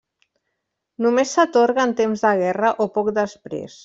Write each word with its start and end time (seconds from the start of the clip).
Només 1.05 1.33
s'atorga 1.37 1.85
en 1.89 1.93
temps 1.99 2.23
de 2.25 2.31
guerra 2.43 2.73
o 2.87 2.89
poc 2.97 3.13
després. 3.23 3.77